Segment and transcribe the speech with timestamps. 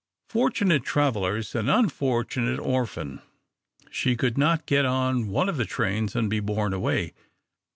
[0.29, 3.21] Fortunate travellers and unfortunate orphan!
[3.91, 7.13] She could not get on one of the trains and be borne away.